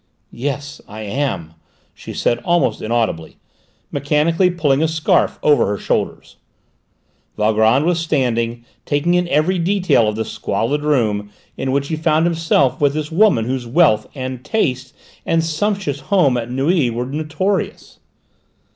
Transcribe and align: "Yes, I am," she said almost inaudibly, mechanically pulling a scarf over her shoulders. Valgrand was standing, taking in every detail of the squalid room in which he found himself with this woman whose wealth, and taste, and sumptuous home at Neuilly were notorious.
"Yes, 0.33 0.81
I 0.87 1.01
am," 1.01 1.53
she 1.93 2.11
said 2.11 2.39
almost 2.39 2.81
inaudibly, 2.81 3.37
mechanically 3.91 4.49
pulling 4.49 4.81
a 4.81 4.87
scarf 4.87 5.37
over 5.43 5.67
her 5.67 5.77
shoulders. 5.77 6.37
Valgrand 7.37 7.85
was 7.85 7.99
standing, 7.99 8.65
taking 8.83 9.13
in 9.13 9.27
every 9.27 9.59
detail 9.59 10.07
of 10.07 10.15
the 10.15 10.25
squalid 10.25 10.81
room 10.81 11.29
in 11.55 11.71
which 11.71 11.89
he 11.89 11.95
found 11.95 12.25
himself 12.25 12.81
with 12.81 12.95
this 12.95 13.11
woman 13.11 13.45
whose 13.45 13.67
wealth, 13.67 14.07
and 14.15 14.43
taste, 14.43 14.95
and 15.23 15.43
sumptuous 15.43 15.99
home 15.99 16.35
at 16.35 16.49
Neuilly 16.49 16.89
were 16.89 17.05
notorious. 17.05 17.99